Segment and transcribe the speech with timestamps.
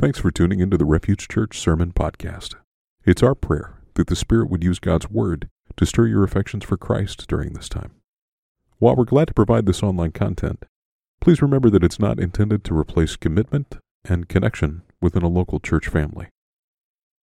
[0.00, 2.54] Thanks for tuning into the Refuge Church Sermon Podcast.
[3.04, 6.78] It's our prayer that the Spirit would use God's Word to stir your affections for
[6.78, 7.90] Christ during this time.
[8.78, 10.64] While we're glad to provide this online content,
[11.20, 15.88] please remember that it's not intended to replace commitment and connection within a local church
[15.88, 16.28] family.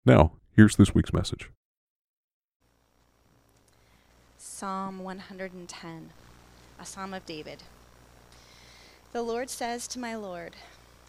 [0.06, 1.50] Now, here's this week's message.
[4.36, 6.10] Psalm 110,
[6.78, 7.64] a psalm of David.
[9.10, 10.54] The Lord says to my Lord,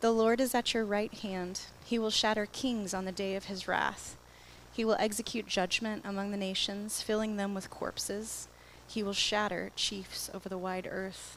[0.00, 1.62] The Lord is at your right hand.
[1.84, 4.16] He will shatter kings on the day of his wrath.
[4.72, 8.46] He will execute judgment among the nations, filling them with corpses.
[8.86, 11.36] He will shatter chiefs over the wide earth.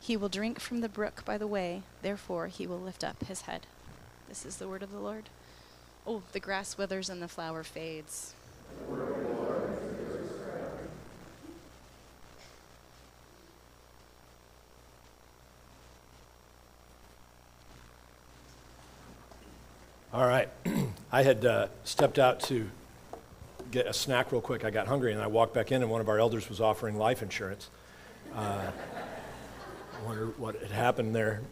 [0.00, 3.42] He will drink from the brook by the way, therefore he will lift up his
[3.42, 3.68] head.
[4.28, 5.28] This is the word of the Lord.
[6.04, 8.34] Oh, the grass withers and the flower fades.
[20.12, 20.48] All right.
[21.12, 22.68] I had uh, stepped out to
[23.70, 24.64] get a snack real quick.
[24.64, 26.96] I got hungry and I walked back in, and one of our elders was offering
[26.96, 27.70] life insurance.
[28.34, 28.72] Uh,
[29.96, 31.42] I wonder what had happened there.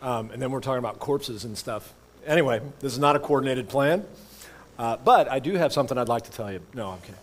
[0.00, 1.92] Um, and then we're talking about corpses and stuff.
[2.24, 4.04] Anyway, this is not a coordinated plan,
[4.78, 6.60] uh, but I do have something I'd like to tell you.
[6.74, 7.16] No, I'm kidding.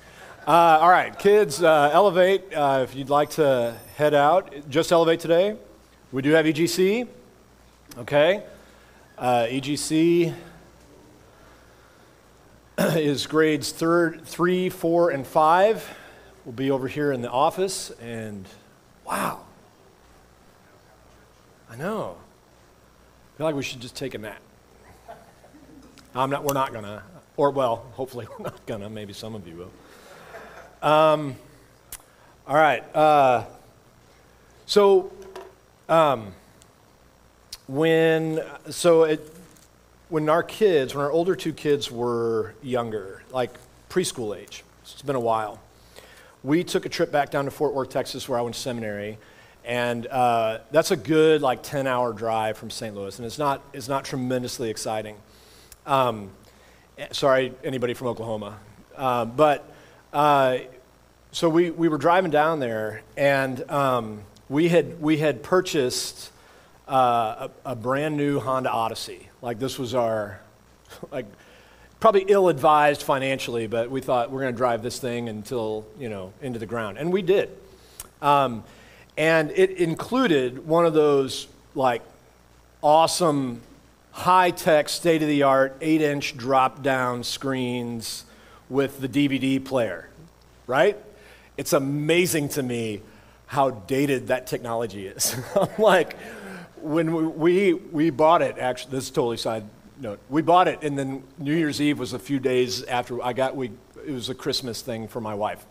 [0.45, 2.53] Uh, all right, kids, uh, elevate.
[2.53, 5.55] Uh, if you'd like to head out, just elevate today.
[6.11, 7.07] We do have EGC.
[7.99, 8.43] Okay.
[9.17, 10.31] Uh, EGC
[12.77, 15.89] is grades third, three, four, and five.
[16.45, 18.45] We'll be over here in the office, and
[19.07, 19.39] wow,
[21.67, 22.15] I know.
[23.33, 24.39] I feel like we should just take a nap.
[26.13, 26.43] I'm not.
[26.43, 27.01] We're not gonna.
[27.37, 28.87] Or well, hopefully we're not gonna.
[28.87, 29.55] Maybe some of you
[30.83, 30.87] will.
[30.87, 31.35] Um,
[32.47, 32.83] all right.
[32.95, 33.45] Uh,
[34.67, 35.11] so.
[35.89, 36.33] Um,
[37.67, 39.33] when so it,
[40.09, 43.51] when our kids, when our older two kids were younger, like
[43.89, 45.61] preschool age, it's been a while.
[46.43, 49.17] We took a trip back down to Fort Worth, Texas, where I went to seminary,
[49.65, 52.95] and uh, that's a good like 10-hour drive from St.
[52.95, 55.17] Louis, and it's not it's not tremendously exciting.
[55.85, 56.31] Um,
[57.11, 58.57] sorry, anybody from Oklahoma,
[58.95, 59.69] uh, but
[60.13, 60.59] uh,
[61.31, 66.31] so we we were driving down there, and um, we had we had purchased
[66.87, 69.29] uh, a, a, brand new Honda Odyssey.
[69.41, 70.39] Like this was our,
[71.11, 71.25] like,
[71.99, 76.33] probably ill-advised financially, but we thought we're going to drive this thing until you know
[76.41, 77.49] into the ground, and we did.
[78.21, 78.63] Um,
[79.17, 82.01] and it included one of those like
[82.81, 83.61] awesome,
[84.11, 88.25] high-tech, state-of-the-art, eight-inch drop-down screens
[88.69, 90.09] with the DVD player,
[90.67, 90.97] right?
[91.57, 93.01] It's amazing to me
[93.47, 95.35] how dated that technology is.
[95.55, 96.15] I'm like,
[96.87, 99.63] when we, we, we bought it, actually, this is totally side
[99.99, 100.19] note.
[100.29, 103.55] We bought it, and then New Year's Eve was a few days after I got,
[103.55, 103.71] we,
[104.05, 105.65] it was a Christmas thing for my wife.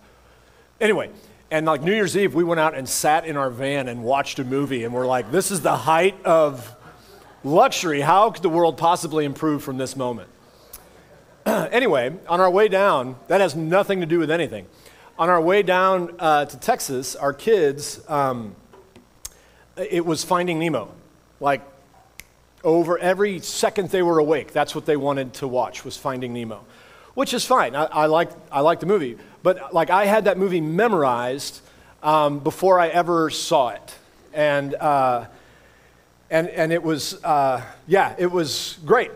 [0.81, 1.11] Anyway,
[1.51, 4.39] and like New Year's Eve, we went out and sat in our van and watched
[4.39, 6.75] a movie, and we're like, this is the height of
[7.45, 8.01] luxury.
[8.01, 10.29] How could the world possibly improve from this moment?
[11.47, 14.67] anyway, on our way down, that has nothing to do with anything.
[15.19, 18.55] On our way down uh, to Texas, our kids, um,
[19.77, 20.93] it was Finding Nemo.
[21.41, 21.63] Like,
[22.65, 26.65] over every second they were awake, that's what they wanted to watch was Finding Nemo,
[27.15, 27.77] which is fine.
[27.77, 31.61] I, I like I like the movie, but like I had that movie memorized
[32.03, 33.95] um, before I ever saw it,
[34.33, 35.27] and uh,
[36.31, 39.13] and and it was uh, yeah, it was great.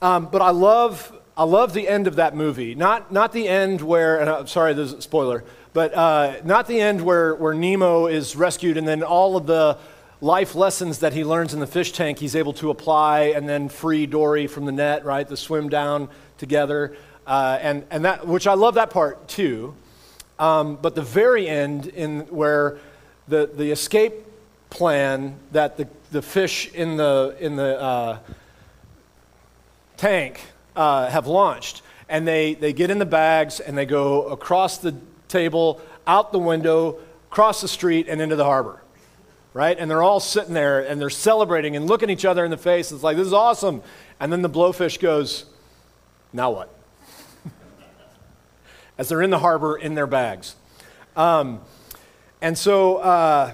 [0.00, 2.74] Um, but I love I love the end of that movie.
[2.74, 5.42] Not not the end where and I'm sorry, this is a spoiler,
[5.72, 9.78] but uh, not the end where where Nemo is rescued and then all of the
[10.22, 13.68] life lessons that he learns in the fish tank, he's able to apply and then
[13.68, 15.26] free Dory from the net, right?
[15.26, 16.08] The swim down
[16.38, 16.96] together.
[17.26, 19.74] Uh, and, and that, which I love that part too.
[20.38, 22.78] Um, but the very end, in where
[23.26, 24.14] the, the escape
[24.70, 28.18] plan that the, the fish in the, in the uh,
[29.96, 30.40] tank
[30.76, 34.94] uh, have launched, and they, they get in the bags and they go across the
[35.26, 36.98] table, out the window,
[37.30, 38.81] across the street, and into the harbor
[39.54, 39.78] right?
[39.78, 42.92] And they're all sitting there and they're celebrating and looking each other in the face.
[42.92, 43.82] It's like, this is awesome.
[44.18, 45.44] And then the blowfish goes,
[46.32, 46.74] Now what?
[48.98, 50.56] As they're in the harbor in their bags.
[51.16, 51.60] Um,
[52.40, 53.52] and so, uh,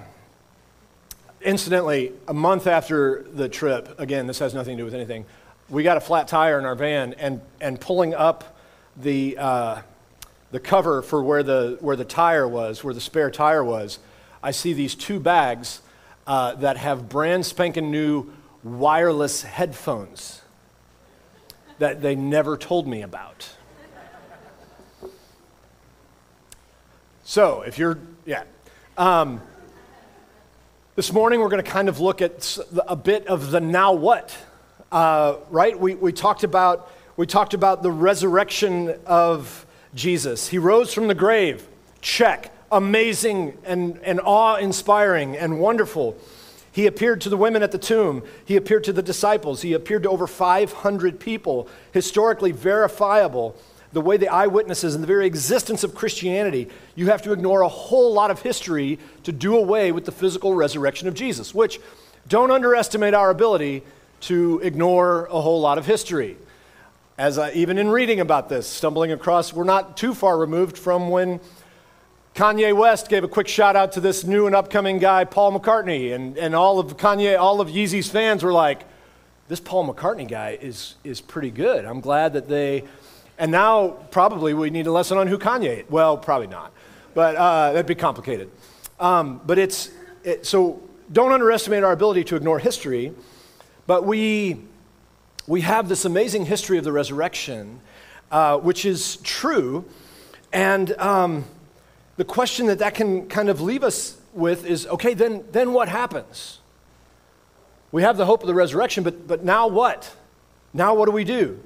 [1.41, 5.27] incidentally, a month after the trip, again, this has nothing to do with anything,
[5.69, 8.57] we got a flat tire in our van, and, and pulling up
[8.97, 9.83] the, uh,
[10.51, 13.99] the cover for where the, where the tire was, where the spare tire was,
[14.43, 15.83] I see these two bags
[16.29, 18.31] uh, that have brand spanking new
[18.63, 20.43] wireless headphones
[21.79, 23.49] that they never told me about.
[27.25, 28.45] So, if you're, yeah.
[28.99, 29.41] Um,
[30.97, 34.37] this morning, we're going to kind of look at a bit of the now what,
[34.93, 35.79] uh, right?
[35.79, 39.65] We, we, talked about, we talked about the resurrection of
[39.95, 40.49] Jesus.
[40.49, 41.67] He rose from the grave.
[42.03, 42.53] Check.
[42.71, 46.17] Amazing and, and awe inspiring and wonderful.
[46.71, 48.23] He appeared to the women at the tomb.
[48.45, 49.63] He appeared to the disciples.
[49.63, 53.57] He appeared to over 500 people, historically verifiable.
[53.93, 57.69] The way the eyewitnesses and the very existence of Christianity, you have to ignore a
[57.69, 61.81] whole lot of history to do away with the physical resurrection of Jesus, which
[62.29, 63.83] don't underestimate our ability
[64.21, 66.37] to ignore a whole lot of history.
[67.17, 71.09] As I, even in reading about this, stumbling across, we're not too far removed from
[71.09, 71.41] when
[72.35, 76.15] Kanye West gave a quick shout out to this new and upcoming guy, Paul McCartney,
[76.15, 78.85] and, and all of Kanye, all of Yeezy's fans were like,
[79.49, 81.85] this Paul McCartney guy is, is pretty good.
[81.85, 82.85] I'm glad that they,
[83.39, 85.89] and now probably we need a lesson on who Kanye.
[85.91, 86.73] Well, probably not,
[87.15, 88.51] but uh, that'd be complicated.
[89.01, 89.91] Um, but it's,
[90.23, 93.15] it, so don't underestimate our ability to ignore history,
[93.87, 94.61] but we,
[95.47, 97.81] we have this amazing history of the resurrection,
[98.31, 99.87] uh, which is true,
[100.53, 101.45] and um,
[102.19, 105.89] the question that that can kind of leave us with is okay, then, then what
[105.89, 106.59] happens?
[107.93, 110.15] We have the hope of the resurrection, but, but now what?
[110.75, 111.61] Now what do we do?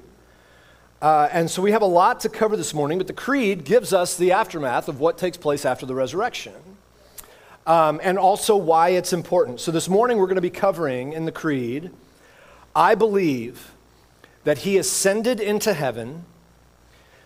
[1.01, 3.91] Uh, and so we have a lot to cover this morning, but the Creed gives
[3.93, 6.53] us the aftermath of what takes place after the resurrection.
[7.65, 9.59] Um, and also why it's important.
[9.59, 11.91] So this morning we're going to be covering in the Creed
[12.75, 13.71] I believe
[14.45, 16.25] that he ascended into heaven,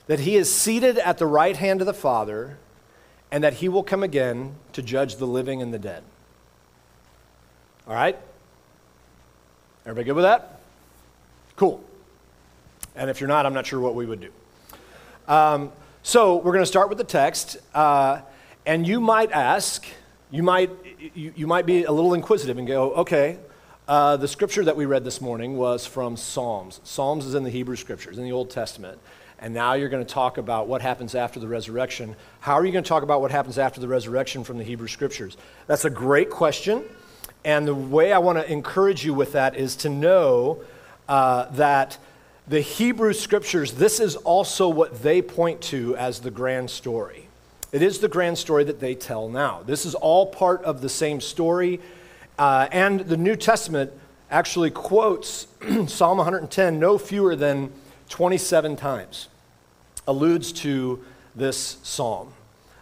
[0.08, 2.58] that he is seated at the right hand of the Father
[3.32, 6.04] and that he will come again to judge the living and the dead.
[7.88, 8.18] All right?
[9.86, 10.60] Everybody good with that?
[11.56, 11.84] Cool.
[12.96, 14.32] And if you're not, I'm not sure what we would do.
[15.28, 15.72] Um,
[16.04, 18.22] so we're going to start with the text, uh,
[18.66, 19.86] and you might ask,
[20.32, 20.70] you might,
[21.14, 23.38] you, you, might be a little inquisitive and go, okay,
[23.88, 26.80] uh, the scripture that we read this morning was from Psalms.
[26.84, 29.00] Psalms is in the Hebrew scriptures, in the Old Testament
[29.40, 32.16] and now you're going to talk about what happens after the resurrection.
[32.40, 34.88] How are you going to talk about what happens after the resurrection from the Hebrew
[34.88, 35.38] Scriptures?
[35.68, 36.84] That's a great question.
[37.46, 40.62] And the way I want to encourage you with that is to know
[41.08, 41.98] uh, that
[42.48, 47.28] the Hebrew Scriptures, this is also what they point to as the grand story.
[47.72, 49.62] It is the grand story that they tell now.
[49.66, 51.80] This is all part of the same story.
[52.40, 53.92] Uh, and the New Testament
[54.32, 55.48] actually quotes
[55.88, 57.72] Psalm 110 no fewer than
[58.10, 59.28] 27 times,
[60.08, 61.04] alludes to
[61.36, 62.34] this psalm.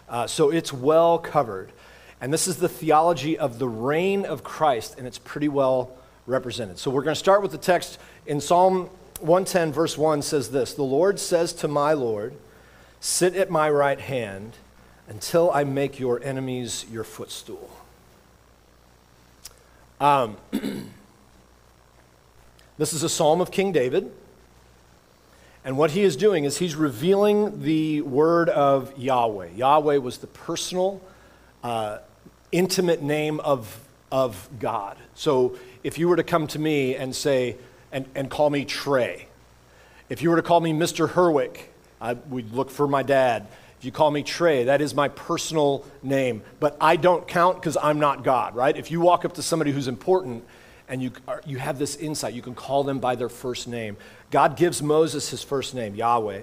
[0.08, 1.72] Uh, so it's well covered.
[2.22, 5.92] And this is the theology of the reign of Christ, and it's pretty well
[6.26, 6.80] represented.
[6.80, 8.90] So we're going to start with the text in Psalm
[9.20, 12.34] 110, verse 1 says this The Lord says to my Lord,
[13.00, 14.54] Sit at my right hand
[15.08, 17.70] until I make your enemies your footstool.
[20.00, 20.38] Um,
[22.78, 24.12] this is a psalm of King David.
[25.66, 29.50] And what he is doing is he's revealing the word of Yahweh.
[29.56, 31.02] Yahweh was the personal,
[31.64, 31.98] uh,
[32.52, 34.96] intimate name of, of God.
[35.16, 37.58] So if you were to come to me and say,
[37.92, 39.28] and, and call me Trey,
[40.08, 41.10] if you were to call me Mr.
[41.10, 43.48] Herwick, I would look for my dad.
[43.80, 46.44] If you call me Trey, that is my personal name.
[46.60, 48.78] But I don't count because I'm not God, right?
[48.78, 50.44] If you walk up to somebody who's important
[50.88, 53.98] and you, are, you have this insight, you can call them by their first name.
[54.32, 56.42] God gives Moses his first name, Yahweh,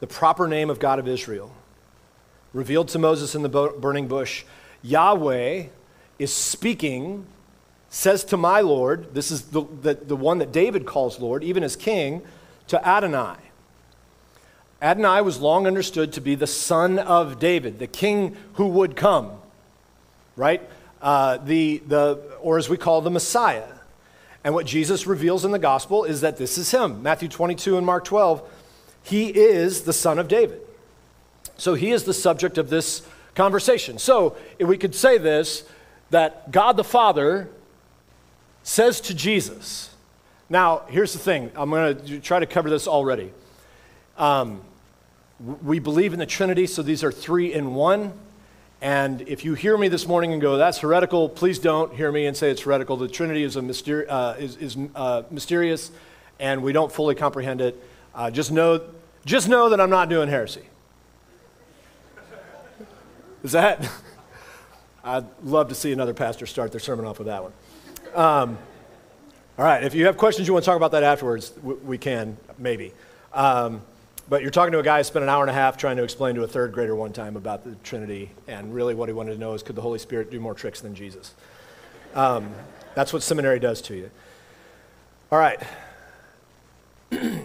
[0.00, 1.52] the proper name of God of Israel.
[2.52, 4.44] Revealed to Moses in the burning bush,
[4.82, 5.66] Yahweh
[6.18, 7.26] is speaking,
[7.90, 11.62] says to my Lord, this is the, the, the one that David calls Lord, even
[11.62, 12.22] as king,
[12.68, 13.36] to Adonai.
[14.80, 19.32] Adonai was long understood to be the son of David, the king who would come,
[20.36, 20.62] right?
[21.00, 23.66] Uh, the, the, or as we call the Messiah.
[24.44, 27.02] And what Jesus reveals in the gospel is that this is him.
[27.02, 28.48] Matthew 22 and Mark 12,
[29.02, 30.60] he is the son of David.
[31.56, 33.02] So he is the subject of this
[33.34, 33.98] conversation.
[33.98, 35.64] So if we could say this
[36.10, 37.48] that God the Father
[38.62, 39.90] says to Jesus,
[40.48, 43.32] Now, here's the thing I'm going to try to cover this already.
[44.16, 44.60] Um,
[45.40, 48.12] we believe in the Trinity, so these are three in one.
[48.80, 52.26] And if you hear me this morning and go, that's heretical, please don't hear me
[52.26, 52.96] and say it's heretical.
[52.96, 55.90] The Trinity is, a myster- uh, is, is uh, mysterious
[56.38, 57.82] and we don't fully comprehend it.
[58.14, 58.82] Uh, just, know,
[59.24, 60.62] just know that I'm not doing heresy.
[63.42, 63.88] Is that?
[65.04, 67.52] I'd love to see another pastor start their sermon off with that one.
[68.14, 68.58] Um,
[69.58, 71.98] all right, if you have questions you want to talk about that afterwards, we, we
[71.98, 72.92] can, maybe.
[73.32, 73.82] Um,
[74.28, 76.02] but you're talking to a guy who spent an hour and a half trying to
[76.02, 79.32] explain to a third grader one time about the Trinity, and really what he wanted
[79.32, 81.34] to know is could the Holy Spirit do more tricks than Jesus?
[82.14, 82.52] Um,
[82.94, 84.10] that's what seminary does to you.
[85.30, 85.62] All right.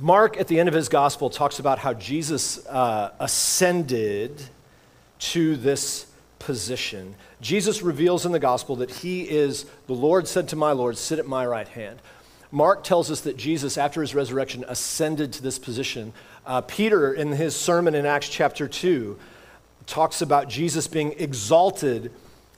[0.00, 4.42] Mark, at the end of his gospel, talks about how Jesus uh, ascended
[5.18, 6.06] to this
[6.38, 7.14] position.
[7.40, 11.18] Jesus reveals in the gospel that he is the Lord said to my Lord, Sit
[11.18, 12.00] at my right hand.
[12.52, 16.12] Mark tells us that Jesus, after his resurrection, ascended to this position.
[16.44, 19.18] Uh, Peter, in his sermon in Acts chapter 2,
[19.86, 22.12] talks about Jesus being exalted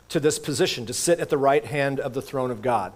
[0.08, 2.92] to this position, to sit at the right hand of the throne of God.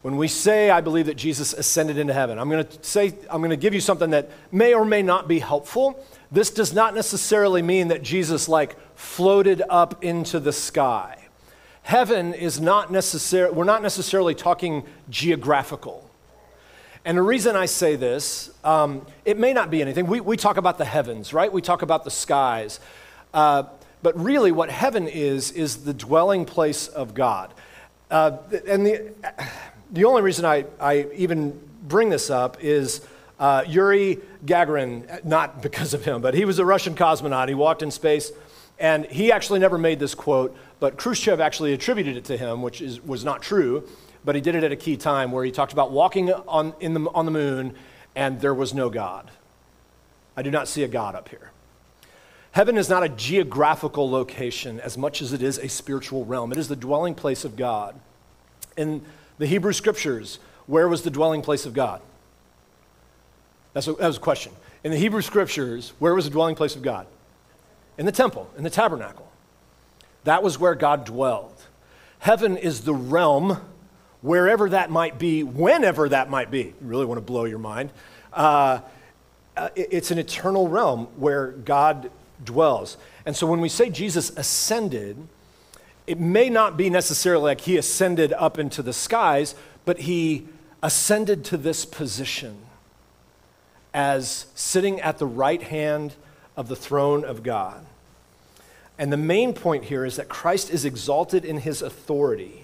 [0.00, 3.40] When we say, I believe that Jesus ascended into heaven, I'm going to say, I'm
[3.40, 6.02] going to give you something that may or may not be helpful.
[6.32, 11.18] This does not necessarily mean that Jesus, like, floated up into the sky.
[11.82, 16.08] Heaven is not necessarily, we're not necessarily talking geographical.
[17.04, 20.06] And the reason I say this, um, it may not be anything.
[20.06, 21.52] We, we talk about the heavens, right?
[21.52, 22.78] We talk about the skies.
[23.34, 23.64] Uh,
[24.02, 27.52] but really, what heaven is, is the dwelling place of God.
[28.10, 29.12] Uh, and the,
[29.90, 33.00] the only reason I, I even bring this up is
[33.40, 37.48] uh, Yuri Gagarin, not because of him, but he was a Russian cosmonaut.
[37.48, 38.30] He walked in space,
[38.78, 42.80] and he actually never made this quote, but Khrushchev actually attributed it to him, which
[42.80, 43.88] is, was not true
[44.24, 46.94] but he did it at a key time where he talked about walking on, in
[46.94, 47.74] the, on the moon
[48.14, 49.30] and there was no God.
[50.36, 51.50] I do not see a God up here.
[52.52, 56.52] Heaven is not a geographical location as much as it is a spiritual realm.
[56.52, 57.98] It is the dwelling place of God.
[58.76, 59.02] In
[59.38, 62.02] the Hebrew scriptures, where was the dwelling place of God?
[63.72, 64.52] That's a, that was a question.
[64.84, 67.06] In the Hebrew scriptures, where was the dwelling place of God?
[67.96, 69.30] In the temple, in the tabernacle.
[70.24, 71.54] That was where God dwelled.
[72.18, 73.60] Heaven is the realm
[74.22, 76.62] wherever that might be, whenever that might be.
[76.62, 77.90] You really want to blow your mind.
[78.32, 78.80] Uh,
[79.56, 82.10] uh it's an eternal realm where God
[82.42, 82.96] dwells.
[83.26, 85.16] And so when we say Jesus ascended,
[86.06, 90.48] it may not be necessarily like he ascended up into the skies, but he
[90.82, 92.56] ascended to this position
[93.94, 96.14] as sitting at the right hand
[96.56, 97.84] of the throne of God.
[98.98, 102.61] And the main point here is that Christ is exalted in his authority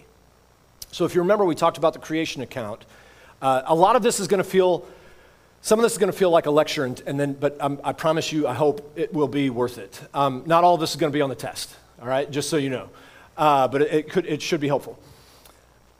[0.90, 2.84] so, if you remember, we talked about the creation account.
[3.40, 4.86] Uh, a lot of this is going to feel,
[5.60, 7.80] some of this is going to feel like a lecture, and, and then, but um,
[7.84, 10.00] I promise you, I hope it will be worth it.
[10.14, 12.48] Um, not all of this is going to be on the test, all right, just
[12.48, 12.88] so you know.
[13.36, 14.98] Uh, but it, it, could, it should be helpful.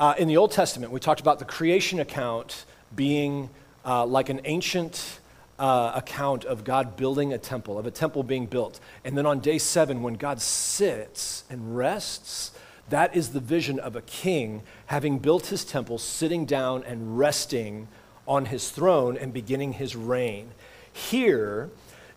[0.00, 2.64] Uh, in the Old Testament, we talked about the creation account
[2.95, 3.50] being
[3.85, 5.21] uh, like an ancient
[5.59, 8.80] uh, account of God building a temple, of a temple being built.
[9.04, 12.52] And then on day seven, when God sits and rests,
[12.90, 17.88] that is the vision of a king having built his temple, sitting down and resting
[18.26, 20.50] on his throne and beginning his reign.
[20.92, 21.71] Here,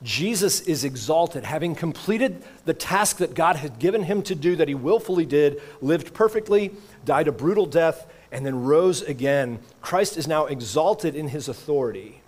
[0.03, 4.67] Jesus is exalted, having completed the task that God had given him to do, that
[4.67, 6.71] he willfully did, lived perfectly,
[7.05, 9.59] died a brutal death, and then rose again.
[9.81, 12.21] Christ is now exalted in his authority,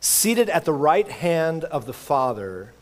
[0.00, 2.72] seated at the right hand of the Father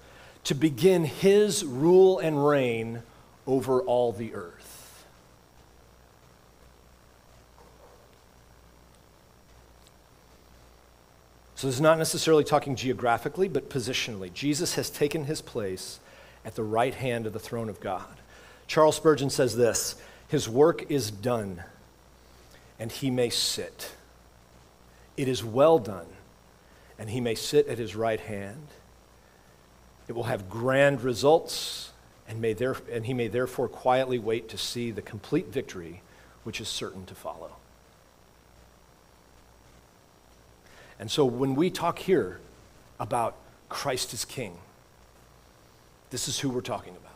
[0.44, 3.02] to begin his rule and reign
[3.46, 5.06] over all the earth.
[11.60, 14.32] So, this is not necessarily talking geographically, but positionally.
[14.32, 16.00] Jesus has taken his place
[16.42, 18.16] at the right hand of the throne of God.
[18.66, 21.62] Charles Spurgeon says this His work is done,
[22.78, 23.92] and he may sit.
[25.18, 26.06] It is well done,
[26.98, 28.68] and he may sit at his right hand.
[30.08, 31.90] It will have grand results
[32.30, 36.00] and, may there, and he may therefore quietly wait to see the complete victory
[36.44, 37.56] which is certain to follow.
[41.00, 42.38] And so when we talk here
[43.00, 43.34] about
[43.68, 44.56] Christ as King,
[46.10, 47.10] this is who we're talking about.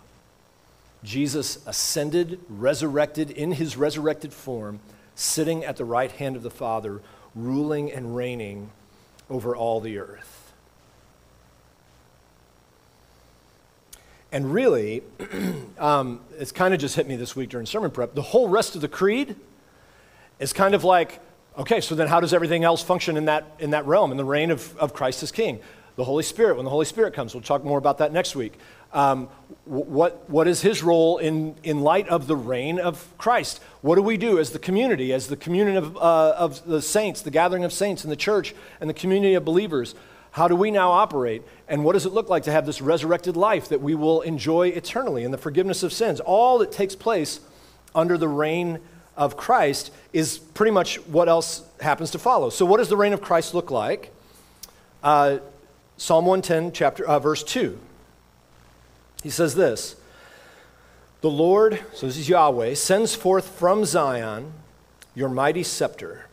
[1.05, 4.81] Jesus ascended, resurrected in his resurrected form,
[5.15, 7.01] sitting at the right hand of the Father,
[7.37, 8.71] ruling and reigning
[9.31, 10.44] over all the earth.
[14.35, 15.05] And really,
[15.79, 18.17] um, it's kind of just hit me this week during sermon prep.
[18.17, 19.37] The whole rest of the creed
[20.41, 21.21] is kind of like,
[21.57, 24.25] okay, so then how does everything else function in that, in that realm, in the
[24.25, 25.61] reign of, of Christ as King?
[25.95, 28.55] The Holy Spirit, when the Holy Spirit comes, we'll talk more about that next week.
[28.93, 29.29] Um,
[29.67, 33.63] what, what is his role in, in light of the reign of Christ?
[33.83, 37.23] What do we do as the community, as the community of, uh, of the saints,
[37.23, 39.95] the gathering of saints in the church and the community of believers?
[40.35, 41.43] How do we now operate?
[41.69, 44.67] And what does it look like to have this resurrected life that we will enjoy
[44.67, 46.19] eternally in the forgiveness of sins?
[46.19, 47.39] All that takes place
[47.95, 48.81] under the reign
[49.17, 52.51] of Christ is pretty much what else happens to follow.
[52.51, 54.13] So, what does the reign of Christ look like?
[55.05, 55.39] Uh,
[55.99, 57.79] Psalm 110, chapter, uh, verse 2.
[59.23, 59.95] He says this
[61.21, 64.53] The Lord, so this is Yahweh, sends forth from Zion
[65.15, 66.27] your mighty scepter.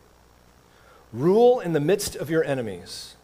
[1.12, 3.14] Rule in the midst of your enemies.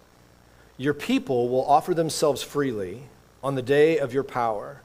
[0.79, 3.03] Your people will offer themselves freely
[3.43, 4.81] on the day of your power.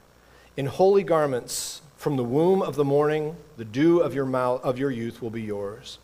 [0.56, 4.78] In holy garments from the womb of the morning, the dew of your, mouth, of
[4.78, 5.98] your youth will be yours.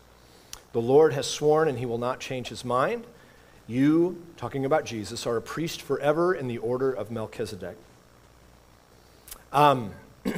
[0.71, 3.03] The Lord has sworn, and he will not change his mind.
[3.67, 7.77] You, talking about Jesus, are a priest forever in the order of Melchizedek.
[9.51, 9.91] Um,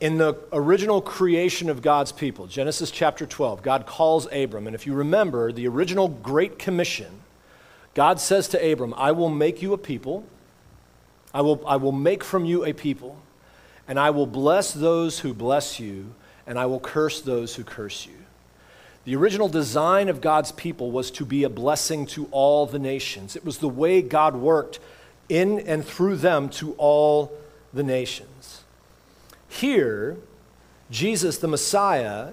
[0.00, 4.66] in the original creation of God's people, Genesis chapter 12, God calls Abram.
[4.66, 7.20] And if you remember the original Great Commission,
[7.94, 10.24] God says to Abram, I will make you a people,
[11.34, 13.18] I will, I will make from you a people,
[13.88, 16.14] and I will bless those who bless you,
[16.46, 18.14] and I will curse those who curse you.
[19.04, 23.36] The original design of God's people was to be a blessing to all the nations.
[23.36, 24.78] It was the way God worked
[25.28, 27.32] in and through them to all
[27.72, 28.28] the nations.
[29.48, 30.16] Here,
[30.90, 32.32] Jesus, the Messiah,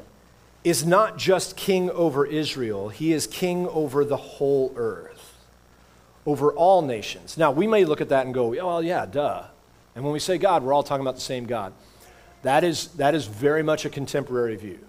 [0.63, 5.37] is not just king over Israel, he is king over the whole earth,
[6.25, 7.37] over all nations.
[7.37, 9.43] Now, we may look at that and go, oh well, yeah, duh.
[9.95, 11.71] And when we say God, we're all talking about the same God.
[12.41, 14.79] That is, that is very much a contemporary view.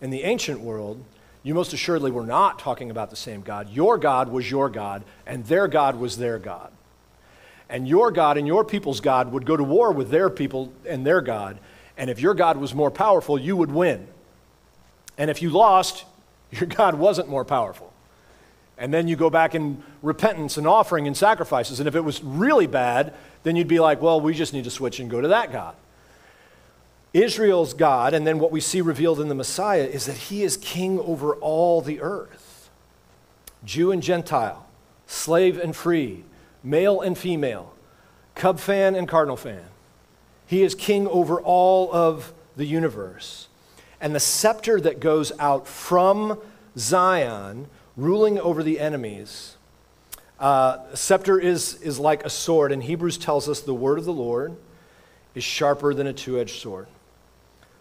[0.00, 1.02] In the ancient world,
[1.44, 3.70] you most assuredly were not talking about the same God.
[3.70, 6.72] Your God was your God, and their God was their God.
[7.68, 11.06] And your God and your people's God would go to war with their people and
[11.06, 11.58] their God.
[11.96, 14.06] And if your God was more powerful, you would win.
[15.16, 16.04] And if you lost,
[16.50, 17.92] your God wasn't more powerful.
[18.76, 21.78] And then you go back in repentance and offering and sacrifices.
[21.78, 24.70] And if it was really bad, then you'd be like, well, we just need to
[24.70, 25.76] switch and go to that God.
[27.12, 30.56] Israel's God, and then what we see revealed in the Messiah, is that he is
[30.56, 32.68] king over all the earth
[33.64, 34.66] Jew and Gentile,
[35.06, 36.24] slave and free,
[36.64, 37.74] male and female,
[38.34, 39.64] Cub fan and Cardinal fan.
[40.46, 43.48] He is king over all of the universe.
[44.00, 46.38] And the scepter that goes out from
[46.76, 49.56] Zion, ruling over the enemies,
[50.40, 54.12] uh, scepter is, is like a sword, and Hebrews tells us the word of the
[54.12, 54.56] Lord
[55.34, 56.88] is sharper than a two edged sword,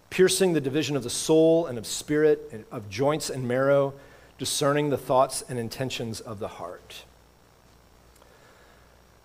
[0.10, 3.94] piercing the division of the soul and of spirit, and of joints and marrow,
[4.38, 7.04] discerning the thoughts and intentions of the heart.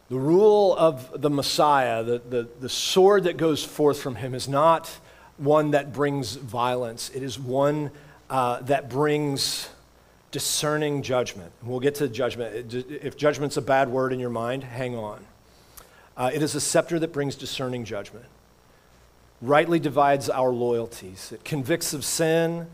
[0.08, 4.48] The rule of the Messiah, the, the, the sword that goes forth from him, is
[4.48, 4.90] not
[5.36, 7.90] one that brings violence, it is one
[8.30, 9.68] uh, that brings
[10.30, 11.52] discerning judgment.
[11.62, 12.74] We'll get to judgment.
[12.74, 15.24] If judgment's a bad word in your mind, hang on.
[16.16, 18.26] Uh, it is a scepter that brings discerning judgment,
[19.40, 22.66] rightly divides our loyalties, it convicts of sin.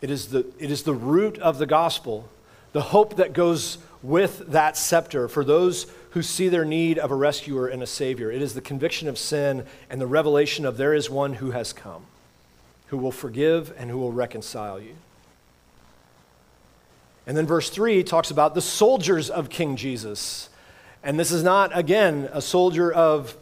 [0.00, 2.28] It is, the, it is the root of the gospel,
[2.72, 7.14] the hope that goes with that scepter for those who see their need of a
[7.14, 8.30] rescuer and a savior.
[8.30, 11.72] It is the conviction of sin and the revelation of there is one who has
[11.72, 12.06] come,
[12.86, 14.94] who will forgive and who will reconcile you.
[17.26, 20.50] And then verse 3 talks about the soldiers of King Jesus.
[21.02, 23.36] And this is not, again, a soldier of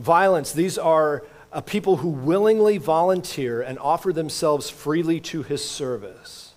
[0.00, 0.50] violence.
[0.50, 6.54] These are a people who willingly volunteer and offer themselves freely to his service,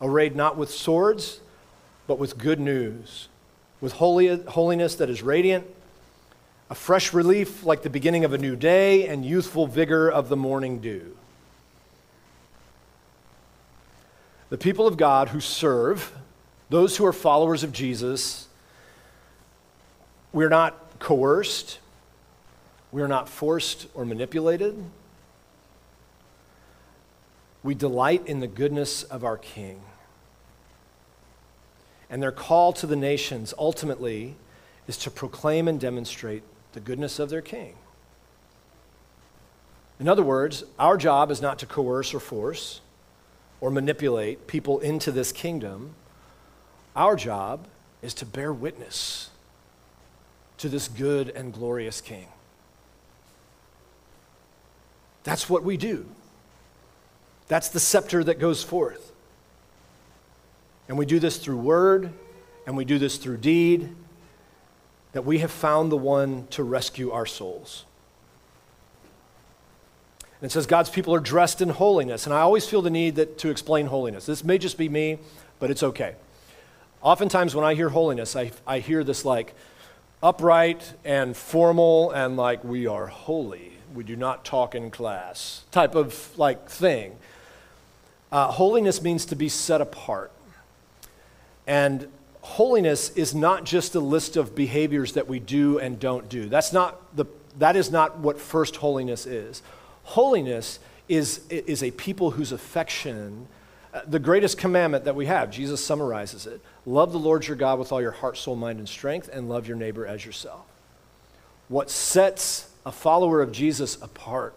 [0.00, 1.40] arrayed not with swords,
[2.06, 3.28] but with good news,
[3.82, 5.66] with holy, holiness that is radiant,
[6.70, 10.36] a fresh relief like the beginning of a new day, and youthful vigor of the
[10.36, 11.14] morning dew.
[14.52, 16.12] the people of God who serve,
[16.68, 18.48] those who are followers of Jesus,
[20.30, 21.78] we're not coerced,
[22.90, 24.76] we're not forced or manipulated.
[27.62, 29.80] We delight in the goodness of our King.
[32.12, 34.36] And their call to the nations ultimately
[34.86, 36.42] is to proclaim and demonstrate
[36.74, 37.74] the goodness of their King.
[39.98, 42.82] In other words, our job is not to coerce or force
[43.62, 45.94] or manipulate people into this kingdom.
[46.94, 47.66] Our job
[48.02, 49.30] is to bear witness
[50.58, 52.26] to this good and glorious King.
[55.24, 56.04] That's what we do.
[57.48, 59.11] That's the scepter that goes forth.
[60.88, 62.12] And we do this through word,
[62.66, 63.94] and we do this through deed,
[65.12, 67.84] that we have found the one to rescue our souls.
[70.40, 72.26] And it says God's people are dressed in holiness.
[72.26, 74.26] And I always feel the need that, to explain holiness.
[74.26, 75.18] This may just be me,
[75.60, 76.16] but it's okay.
[77.00, 79.54] Oftentimes, when I hear holiness, I, I hear this like
[80.22, 83.72] upright and formal and like we are holy.
[83.94, 87.16] We do not talk in class type of like thing.
[88.30, 90.32] Uh, holiness means to be set apart.
[91.72, 92.06] And
[92.42, 96.50] holiness is not just a list of behaviors that we do and don't do.
[96.50, 97.24] That's not the,
[97.58, 99.62] that is not what first holiness is.
[100.02, 103.48] Holiness is, is a people whose affection,
[103.94, 107.78] uh, the greatest commandment that we have, Jesus summarizes it love the Lord your God
[107.78, 110.66] with all your heart, soul, mind, and strength, and love your neighbor as yourself.
[111.68, 114.52] What sets a follower of Jesus apart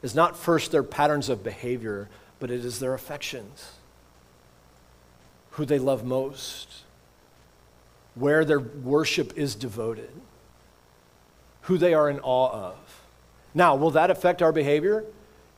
[0.00, 2.08] is not first their patterns of behavior,
[2.40, 3.72] but it is their affections,
[5.54, 6.82] who they love most,
[8.14, 10.10] where their worship is devoted,
[11.62, 12.76] who they are in awe of.
[13.54, 15.04] Now, will that affect our behavior?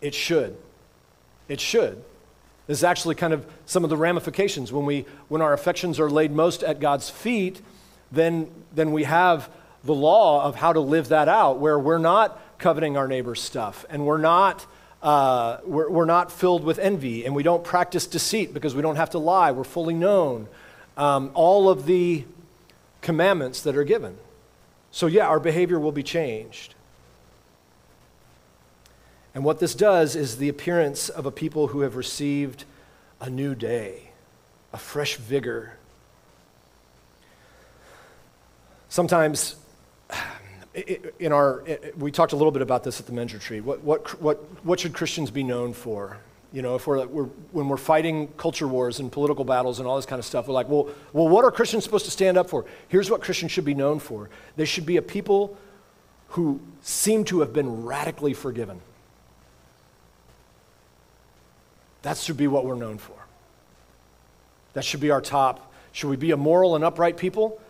[0.00, 0.56] It should.
[1.48, 2.02] It should.
[2.66, 4.72] This is actually kind of some of the ramifications.
[4.72, 7.62] When, we, when our affections are laid most at God's feet,
[8.12, 9.48] then, then we have
[9.84, 13.86] the law of how to live that out, where we're not coveting our neighbor's stuff
[13.88, 14.66] and we're not,
[15.06, 18.96] uh, we're, we're not filled with envy and we don't practice deceit because we don't
[18.96, 19.52] have to lie.
[19.52, 20.48] We're fully known.
[20.96, 22.24] Um, all of the
[23.02, 24.18] commandments that are given.
[24.90, 26.74] So, yeah, our behavior will be changed.
[29.32, 32.64] And what this does is the appearance of a people who have received
[33.20, 34.10] a new day,
[34.72, 35.76] a fresh vigor.
[38.88, 39.54] Sometimes,
[40.76, 41.64] in our,
[41.96, 43.64] we talked a little bit about this at the men's retreat.
[43.64, 46.18] What, what, what, what should Christians be known for?
[46.52, 49.96] You know, if we're, we're, when we're fighting culture wars and political battles and all
[49.96, 52.48] this kind of stuff, we're like, well, well, what are Christians supposed to stand up
[52.48, 52.64] for?
[52.88, 55.56] Here's what Christians should be known for they should be a people
[56.30, 58.80] who seem to have been radically forgiven.
[62.02, 63.16] That should be what we're known for.
[64.74, 65.72] That should be our top.
[65.92, 67.60] Should we be a moral and upright people?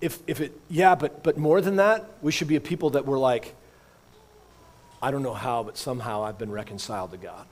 [0.00, 3.04] If, if it, yeah, but, but more than that, we should be a people that
[3.04, 3.54] we're like,
[5.02, 7.46] I don't know how, but somehow I've been reconciled to God.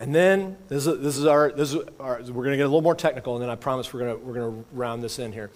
[0.00, 2.68] And then, this is, this is our, this is our we're going to get a
[2.68, 5.18] little more technical, and then I promise we're going to, we're going to round this
[5.18, 5.50] in here.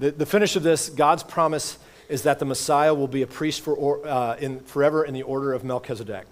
[0.00, 3.60] The, the finish of this, God's promise is that the Messiah will be a priest
[3.60, 6.26] for, uh, in, forever in the order of Melchizedek.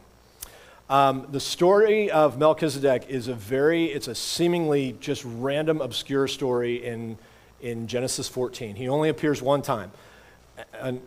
[0.90, 6.85] Um, the story of Melchizedek is a very, it's a seemingly just random, obscure story
[6.85, 7.18] in,
[7.61, 8.74] in Genesis 14.
[8.74, 9.90] He only appears one time.
[10.81, 11.03] And,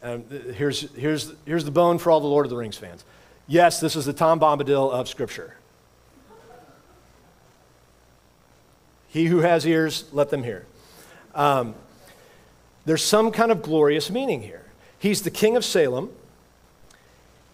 [0.00, 3.04] and here's, here's, here's the bone for all the Lord of the Rings fans.
[3.46, 5.56] Yes, this is the Tom Bombadil of Scripture.
[9.08, 10.66] He who has ears, let them hear.
[11.34, 11.74] Um,
[12.86, 14.64] there's some kind of glorious meaning here.
[14.98, 16.10] He's the king of Salem.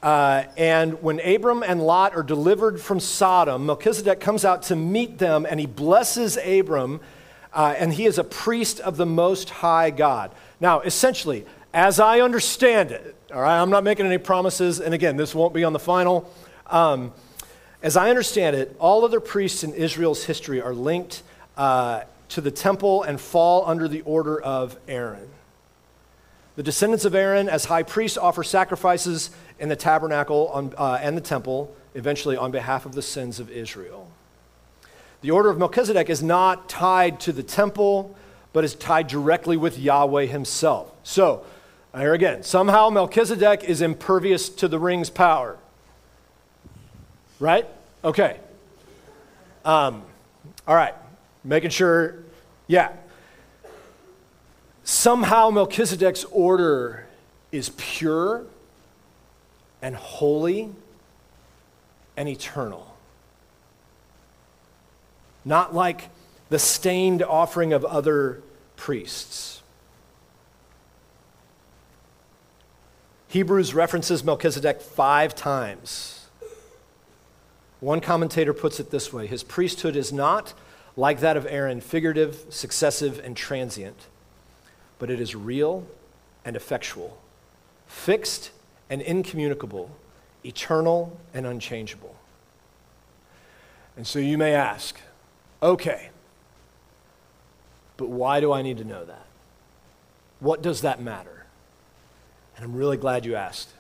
[0.05, 5.17] Uh, and when Abram and Lot are delivered from Sodom, Melchizedek comes out to meet
[5.17, 7.01] them and he blesses Abram,
[7.55, 10.31] uh, and he is a priest of the Most High God.
[10.61, 15.17] Now, essentially, as I understand it, all right, I'm not making any promises, and again,
[15.17, 16.31] this won't be on the final.
[16.67, 17.11] Um,
[17.83, 21.23] as I understand it, all other priests in Israel's history are linked
[21.57, 25.31] uh, to the temple and fall under the order of Aaron.
[26.57, 29.31] The descendants of Aaron, as high priests, offer sacrifices
[29.65, 33.51] in the tabernacle on, uh, and the temple, eventually on behalf of the sins of
[33.51, 34.07] Israel.
[35.23, 38.15] The order of Melchizedek is not tied to the temple,
[38.53, 40.93] but is tied directly with Yahweh himself.
[41.03, 41.47] So,
[41.97, 45.57] here again, somehow Melchizedek is impervious to the ring's power.
[47.41, 47.67] Right?
[48.05, 48.39] Okay.
[49.65, 50.03] Um,
[50.69, 50.95] all right.
[51.43, 52.17] Making sure
[52.67, 52.93] yeah.
[54.83, 57.07] Somehow Melchizedek's order
[57.51, 58.45] is pure
[59.85, 60.71] and holy
[62.17, 62.97] and eternal.
[65.45, 66.09] Not like
[66.49, 68.43] the stained offering of other
[68.77, 69.63] priests.
[73.29, 76.29] Hebrews references Melchizedek five times.
[77.81, 80.55] One commentator puts it this way His priesthood is not
[80.97, 84.07] like that of Aaron, figurative, successive, and transient,
[84.99, 85.87] but it is real
[86.43, 87.19] and effectual,
[87.87, 88.51] fixed
[88.91, 89.91] and incommunicable,
[90.45, 92.15] eternal and unchangeable.
[93.97, 94.99] And so you may ask,
[95.63, 96.11] okay,
[97.97, 99.27] but why do I need to know that?
[100.41, 101.47] What does that matter?
[102.57, 103.71] And I'm really glad you asked.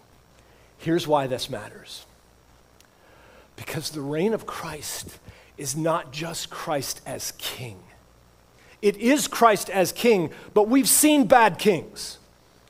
[0.78, 2.06] Here's why this matters
[3.56, 5.18] because the reign of Christ
[5.56, 7.78] is not just Christ as king.
[8.82, 12.18] It is Christ as king, but we've seen bad kings.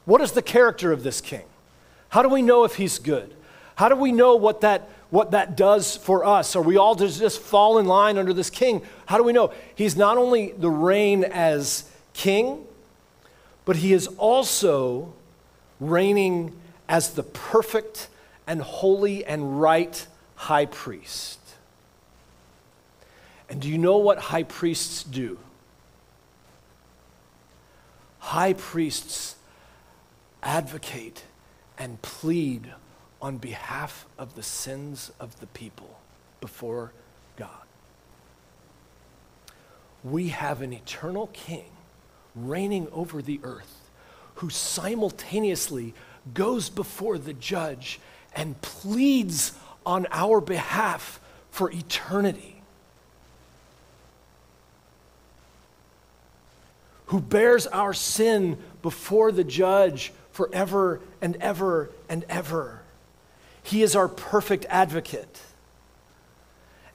[0.05, 1.45] What is the character of this king?
[2.15, 3.35] How do we know if he's good?
[3.75, 6.55] How do we know what that, what that does for us?
[6.55, 8.83] Are we all to just fall in line under this king?
[9.07, 9.53] How do we know?
[9.75, 12.67] He's not only the reign as king,
[13.65, 15.13] but he is also
[15.81, 16.53] reigning
[16.89, 18.07] as the perfect
[18.47, 21.41] and holy and right high priest.
[23.51, 25.37] And do you know what high priests do?
[28.21, 29.35] High priests
[30.45, 31.25] advocate
[31.79, 32.73] and plead
[33.21, 35.99] on behalf of the sins of the people
[36.41, 36.93] before
[37.37, 37.49] God.
[40.03, 41.71] We have an eternal king
[42.35, 43.91] reigning over the earth
[44.37, 45.95] who simultaneously
[46.33, 48.01] goes before the judge
[48.35, 49.53] and pleads
[49.87, 52.63] on our behalf for eternity.
[57.07, 62.81] Who bears our sin before the judge forever and ever and ever.
[63.63, 65.41] He is our perfect advocate.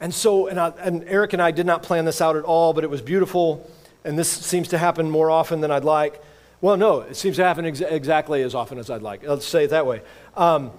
[0.02, 2.74] And so, and, I, and, Eric and I did not plan this out at all,
[2.74, 3.70] but it was beautiful.
[4.04, 6.22] And this seems to happen more often than I'd like.
[6.62, 9.24] Well, no, it seems to happen ex- exactly as often as I'd like.
[9.24, 10.02] Let's say it that way.
[10.36, 10.72] Um,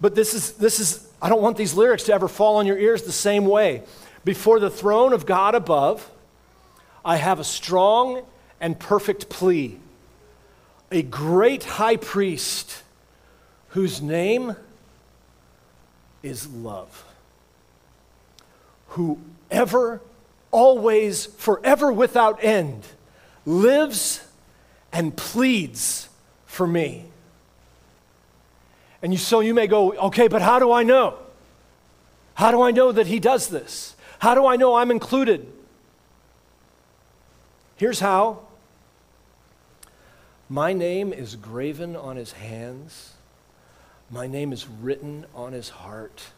[0.00, 2.78] but this is, this is, I don't want these lyrics to ever fall on your
[2.78, 3.82] ears the same way.
[4.24, 6.10] Before the throne of God above,
[7.04, 8.22] I have a strong
[8.60, 9.78] and perfect plea.
[10.90, 12.82] A great high priest
[13.68, 14.56] whose name
[16.22, 17.04] is love.
[18.88, 19.18] Who
[19.50, 20.00] ever,
[20.50, 22.84] always, forever without end
[23.44, 24.26] lives
[24.92, 26.08] and pleads
[26.46, 27.04] for me.
[29.02, 31.18] And you, so you may go, okay, but how do I know?
[32.34, 33.94] How do I know that he does this?
[34.18, 35.46] How do I know I'm included?
[37.76, 38.40] Here's how
[40.48, 43.12] my name is graven on his hands,
[44.10, 46.30] my name is written on his heart.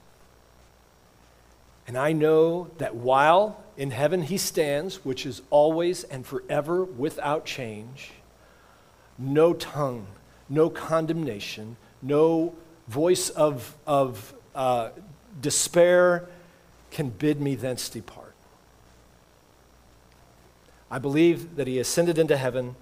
[1.87, 7.45] And I know that while in heaven he stands, which is always and forever without
[7.45, 8.13] change,
[9.19, 10.07] no tongue,
[10.49, 12.55] no condemnation, no
[12.89, 14.91] voice of, of uh,
[15.41, 16.29] despair
[16.91, 18.35] can bid me thence depart.
[20.91, 22.75] I believe that he ascended into heaven.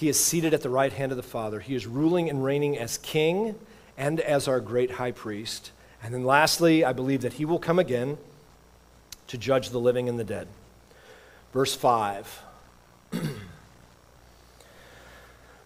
[0.00, 1.60] He is seated at the right hand of the Father.
[1.60, 3.54] He is ruling and reigning as king
[3.98, 5.72] and as our great high priest.
[6.02, 8.16] And then lastly, I believe that he will come again
[9.26, 10.48] to judge the living and the dead.
[11.52, 12.42] Verse 5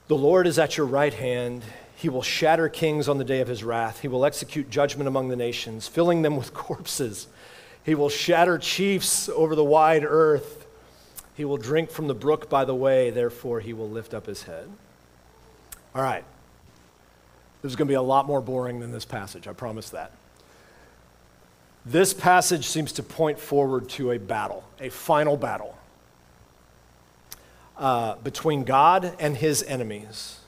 [0.09, 1.63] The Lord is at your right hand.
[1.95, 4.01] He will shatter kings on the day of his wrath.
[4.01, 7.29] He will execute judgment among the nations, filling them with corpses.
[7.85, 10.64] He will shatter chiefs over the wide earth.
[11.35, 14.45] He will drink from the brook by the way, therefore, he will lift up his
[14.45, 14.69] head.
[15.95, 16.25] All right.
[17.63, 20.13] This is going to be a lot more boring than this passage, I promise that.
[21.87, 25.77] This passage seems to point forward to a battle, a final battle
[27.77, 30.41] uh, between God and his enemies.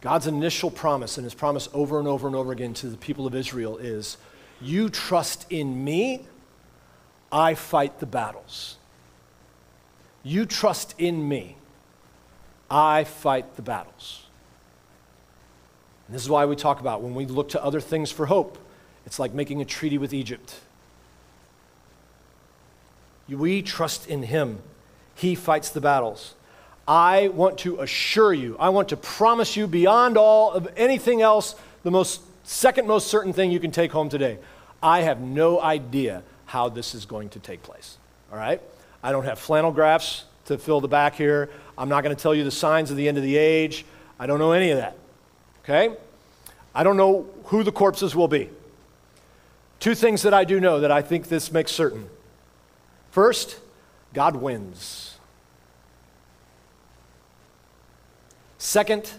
[0.00, 3.26] God's initial promise, and his promise over and over and over again to the people
[3.26, 4.16] of Israel is
[4.60, 6.26] You trust in me,
[7.32, 8.76] I fight the battles.
[10.22, 11.56] You trust in me,
[12.70, 14.26] I fight the battles.
[16.06, 18.58] And this is why we talk about when we look to other things for hope,
[19.06, 20.60] it's like making a treaty with Egypt.
[23.28, 24.60] We trust in him
[25.18, 26.34] he fights the battles.
[26.86, 31.54] I want to assure you, I want to promise you beyond all of anything else,
[31.82, 34.38] the most second most certain thing you can take home today.
[34.82, 37.98] I have no idea how this is going to take place.
[38.32, 38.62] All right?
[39.02, 41.50] I don't have flannel graphs to fill the back here.
[41.76, 43.84] I'm not going to tell you the signs of the end of the age.
[44.18, 44.96] I don't know any of that.
[45.64, 45.96] Okay?
[46.74, 48.50] I don't know who the corpses will be.
[49.80, 52.08] Two things that I do know that I think this makes certain.
[53.10, 53.60] First,
[54.12, 55.18] God wins.
[58.58, 59.12] Second,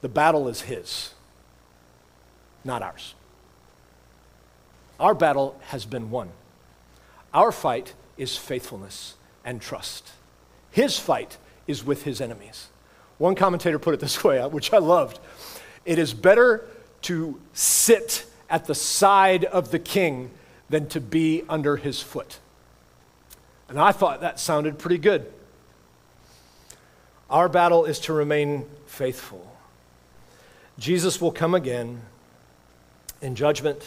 [0.00, 1.12] the battle is His,
[2.64, 3.14] not ours.
[5.00, 6.30] Our battle has been won.
[7.34, 10.12] Our fight is faithfulness and trust.
[10.70, 12.68] His fight is with His enemies.
[13.18, 15.18] One commentator put it this way, uh, which I loved
[15.88, 16.66] it is better
[17.00, 20.30] to sit at the side of the king
[20.68, 22.38] than to be under his foot.
[23.70, 25.32] And I thought that sounded pretty good.
[27.30, 29.50] Our battle is to remain faithful.
[30.78, 32.02] Jesus will come again
[33.22, 33.82] in judgment.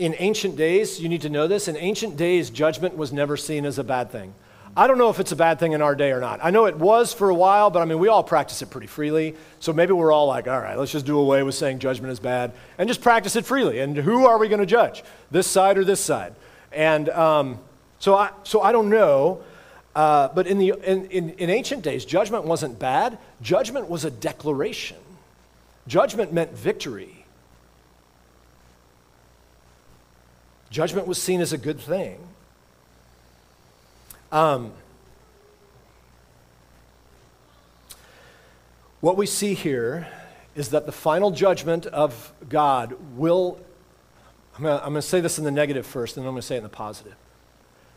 [0.00, 3.66] In ancient days, you need to know this, in ancient days, judgment was never seen
[3.66, 4.32] as a bad thing.
[4.74, 6.40] I don't know if it's a bad thing in our day or not.
[6.42, 8.86] I know it was for a while, but I mean, we all practice it pretty
[8.86, 9.34] freely.
[9.58, 12.18] So maybe we're all like, all right, let's just do away with saying judgment is
[12.18, 13.80] bad and just practice it freely.
[13.80, 15.04] And who are we going to judge?
[15.30, 16.34] This side or this side?
[16.72, 17.58] And um,
[17.98, 19.42] so, I, so I don't know.
[19.94, 24.10] Uh, but in, the, in, in, in ancient days, judgment wasn't bad, judgment was a
[24.10, 24.96] declaration.
[25.86, 27.19] Judgment meant victory.
[30.70, 32.18] Judgment was seen as a good thing.
[34.30, 34.72] Um,
[39.00, 40.06] what we see here
[40.54, 43.58] is that the final judgment of God will,
[44.56, 46.54] I'm going to say this in the negative first, and then I'm going to say
[46.54, 47.16] it in the positive.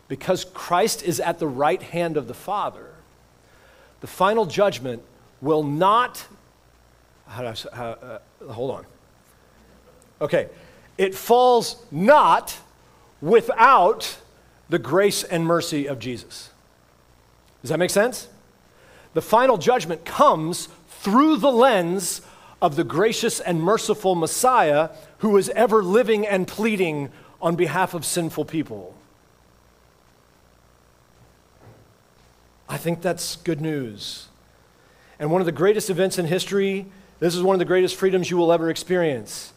[0.07, 2.87] Because Christ is at the right hand of the Father,
[4.01, 5.03] the final judgment
[5.41, 6.25] will not,
[7.27, 8.85] how uh, hold on.
[10.21, 10.49] Okay,
[10.97, 12.57] it falls not
[13.23, 14.17] without
[14.67, 16.51] the grace and mercy of Jesus.
[17.61, 18.27] Does that make sense?
[19.13, 22.21] The final judgment comes through the lens
[22.61, 28.03] of the gracious and merciful Messiah who is ever living and pleading on behalf of
[28.03, 28.93] sinful people.
[32.67, 34.27] I think that's good news.
[35.17, 36.87] And one of the greatest events in history,
[37.19, 39.53] this is one of the greatest freedoms you will ever experience.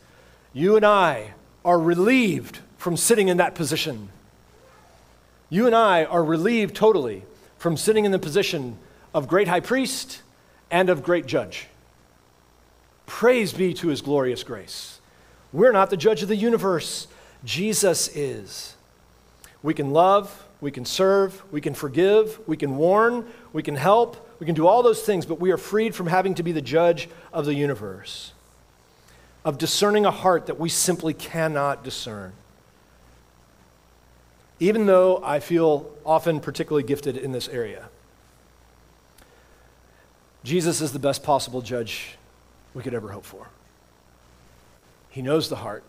[0.53, 1.33] You and I
[1.65, 4.09] are relieved from sitting in that position.
[5.49, 7.23] You and I are relieved totally
[7.59, 8.79] from sitting in the position
[9.15, 10.23] of great high priest
[10.71, 11.69] and of great judge.
[13.07, 15.01] Praise be to his glorious grace.
[15.53, 17.07] We're not the judge of the universe,
[17.45, 18.75] Jesus is.
[19.63, 24.29] We can love, we can serve, we can forgive, we can warn, we can help,
[24.41, 26.61] we can do all those things, but we are freed from having to be the
[26.61, 28.33] judge of the universe,
[29.45, 32.33] of discerning a heart that we simply cannot discern
[34.59, 37.89] even though I feel often particularly gifted in this area.
[40.45, 42.17] Jesus is the best possible judge
[42.73, 43.49] we could ever hope for.
[45.11, 45.83] He knows the heart.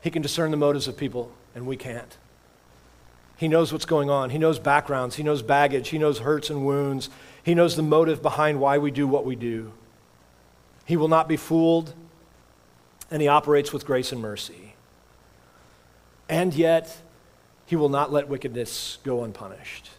[0.00, 2.16] He can discern the motives of people, and we can't.
[3.36, 4.30] He knows what's going on.
[4.30, 5.16] He knows backgrounds.
[5.16, 5.88] He knows baggage.
[5.88, 7.08] He knows hurts and wounds.
[7.42, 9.72] He knows the motive behind why we do what we do.
[10.84, 11.94] He will not be fooled,
[13.10, 14.74] and He operates with grace and mercy.
[16.28, 17.00] And yet,
[17.68, 19.90] he will not let wickedness go unpunished.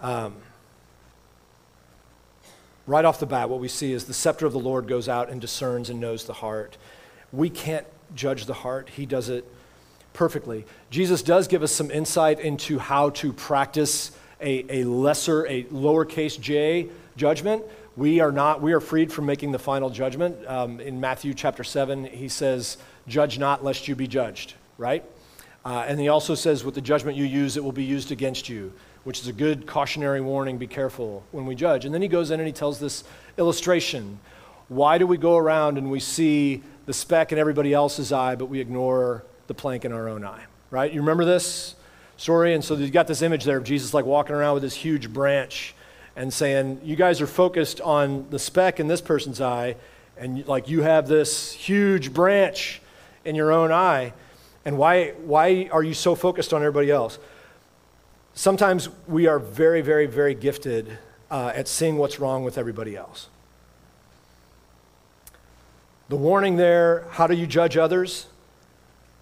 [0.00, 0.34] Um,
[2.86, 5.30] right off the bat, what we see is the scepter of the Lord goes out
[5.30, 6.76] and discerns and knows the heart.
[7.32, 9.46] We can't judge the heart, He does it
[10.12, 10.66] perfectly.
[10.90, 16.38] Jesus does give us some insight into how to practice a, a lesser, a lowercase
[16.38, 17.64] j judgment.
[17.96, 20.46] We are not, we are freed from making the final judgment.
[20.46, 22.76] Um, in Matthew chapter 7, he says,
[23.08, 25.04] Judge not, lest you be judged, right?
[25.64, 28.48] Uh, and he also says, with the judgment you use, it will be used against
[28.48, 28.72] you,
[29.04, 30.56] which is a good cautionary warning.
[30.58, 31.84] Be careful when we judge.
[31.84, 33.04] And then he goes in and he tells this
[33.36, 34.18] illustration.
[34.68, 38.46] Why do we go around and we see the speck in everybody else's eye, but
[38.46, 40.92] we ignore the plank in our own eye, right?
[40.92, 41.74] You remember this
[42.16, 42.54] story?
[42.54, 45.12] And so you got this image there of Jesus like walking around with this huge
[45.12, 45.74] branch
[46.16, 49.76] and saying, You guys are focused on the speck in this person's eye,
[50.16, 52.80] and like you have this huge branch
[53.28, 54.14] in your own eye.
[54.64, 57.18] And why, why are you so focused on everybody else?
[58.32, 60.98] Sometimes we are very, very, very gifted
[61.30, 63.28] uh, at seeing what's wrong with everybody else.
[66.08, 68.26] The warning there how do you judge others?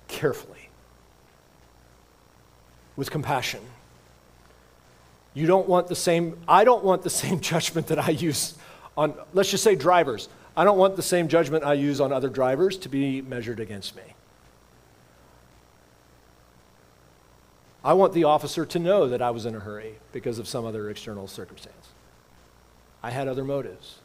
[0.07, 0.69] Carefully,
[2.95, 3.61] with compassion.
[5.35, 8.55] You don't want the same, I don't want the same judgment that I use
[8.97, 10.29] on, let's just say, drivers.
[10.57, 13.95] I don't want the same judgment I use on other drivers to be measured against
[13.95, 14.03] me.
[17.85, 20.65] I want the officer to know that I was in a hurry because of some
[20.65, 21.88] other external circumstance.
[23.02, 23.98] I had other motives.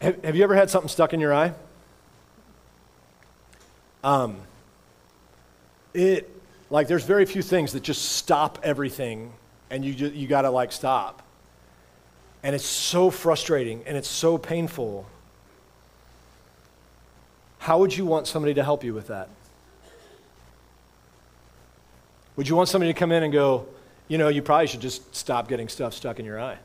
[0.00, 1.54] Have, have you ever had something stuck in your eye?
[4.04, 4.36] Um,
[5.94, 6.30] it,
[6.68, 9.32] like, there's very few things that just stop everything
[9.70, 11.22] and you, you got to, like, stop.
[12.44, 15.06] And it's so frustrating and it's so painful.
[17.58, 19.30] How would you want somebody to help you with that?
[22.36, 23.66] Would you want somebody to come in and go,
[24.08, 26.58] you know, you probably should just stop getting stuff stuck in your eye?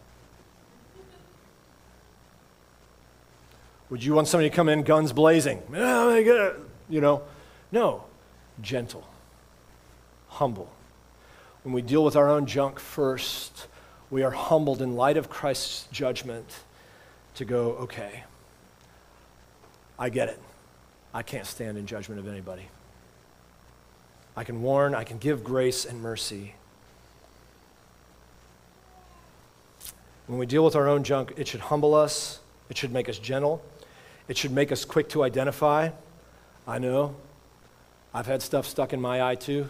[3.89, 5.63] Would you want somebody to come in guns blazing?
[5.73, 6.53] Oh.
[6.89, 7.21] You know,
[7.71, 8.03] no.
[8.61, 9.07] Gentle,
[10.27, 10.69] humble.
[11.63, 13.67] When we deal with our own junk first,
[14.11, 16.45] we are humbled in light of Christ's judgment
[17.35, 18.23] to go, okay,
[19.97, 20.39] I get it.
[21.13, 22.67] I can't stand in judgment of anybody.
[24.35, 26.55] I can warn, I can give grace and mercy.
[30.27, 32.39] When we deal with our own junk, it should humble us,
[32.69, 33.63] it should make us gentle,
[34.27, 35.89] it should make us quick to identify.
[36.67, 37.15] I know.
[38.13, 39.69] I've had stuff stuck in my eye too.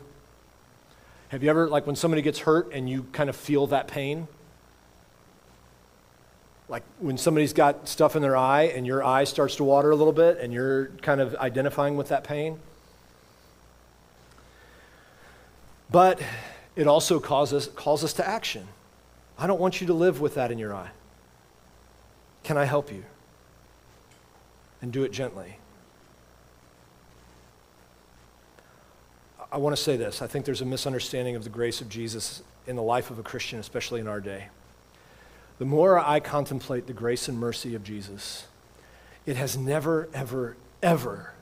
[1.29, 4.27] Have you ever, like when somebody gets hurt and you kind of feel that pain?
[6.67, 9.95] Like when somebody's got stuff in their eye and your eye starts to water a
[9.95, 12.59] little bit and you're kind of identifying with that pain?
[15.91, 16.19] But
[16.75, 18.67] it also causes, calls us to action.
[19.37, 20.89] I don't want you to live with that in your eye.
[22.43, 23.03] Can I help you?
[24.81, 25.57] And do it gently.
[29.51, 30.21] I want to say this.
[30.21, 33.23] I think there's a misunderstanding of the grace of Jesus in the life of a
[33.23, 34.47] Christian, especially in our day.
[35.57, 38.47] The more I contemplate the grace and mercy of Jesus,
[39.25, 41.33] it has never, ever, ever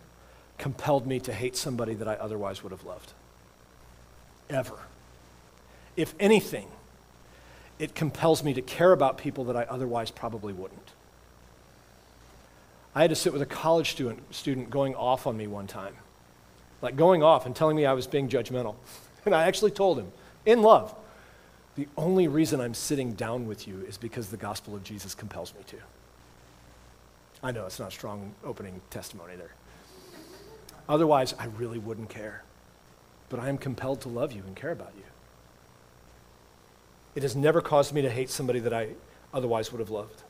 [0.58, 3.14] compelled me to hate somebody that I otherwise would have loved.
[4.50, 4.80] Ever.
[5.96, 6.68] If anything,
[7.78, 10.92] it compels me to care about people that I otherwise probably wouldn't.
[12.96, 15.96] I had to sit with a college student, student going off on me one time,
[16.82, 18.76] like going off and telling me I was being judgmental.
[19.26, 20.10] And I actually told him,
[20.46, 20.96] in love,
[21.76, 25.54] the only reason I'm sitting down with you is because the gospel of Jesus compels
[25.54, 25.76] me to.
[27.44, 29.52] I know it's not a strong opening testimony there.
[30.88, 32.44] Otherwise, I really wouldn't care.
[33.28, 35.04] But I am compelled to love you and care about you.
[37.16, 38.92] It has never caused me to hate somebody that I
[39.34, 40.24] otherwise would have loved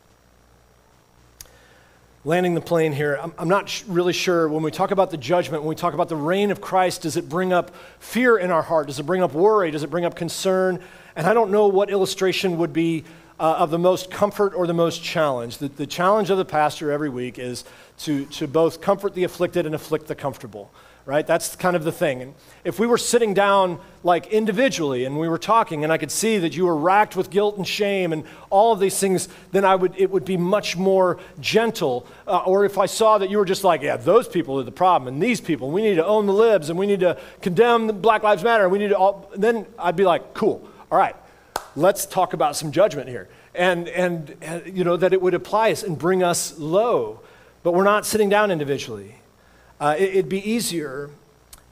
[2.28, 5.18] landing the plane here, I'm, I'm not sh- really sure when we talk about the
[5.18, 8.52] judgment, when we talk about the reign of Christ, does it bring up fear in
[8.52, 8.88] our heart?
[8.88, 9.72] Does it bring up worry?
[9.72, 10.82] Does it bring up concern?
[11.16, 13.06] And I don't know what illustration would be
[13.40, 15.60] uh, of the most comfort or the most challenge.
[15.60, 17.64] The, the challenge of the pastor every week is
[18.00, 20.70] to, to both comfort the afflicted and afflict the comfortable
[21.08, 21.26] right?
[21.26, 22.22] That's kind of the thing.
[22.22, 22.36] And
[22.66, 26.38] if we were sitting down like individually and we were talking and I could see
[26.40, 29.74] that you were racked with guilt and shame and all of these things, then I
[29.74, 32.06] would, it would be much more gentle.
[32.28, 34.72] Uh, or if I saw that you were just like, yeah, those people are the
[34.72, 38.02] problem and these people, we need to own the libs and we need to condemn
[38.02, 41.16] Black Lives Matter and we need to all, then I'd be like, cool, all right,
[41.78, 43.30] let's talk about some judgment here.
[43.56, 47.22] And, and, and you know, that it would apply us and bring us low.
[47.64, 49.17] But we're not sitting down individually.
[49.80, 51.10] Uh, it, would be easier.